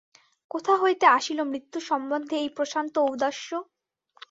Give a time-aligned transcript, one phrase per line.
[0.51, 3.49] কোথা হইতে আসিল মৃত্যু সম্বন্ধে এই প্রশান্ত ঔদাস্য?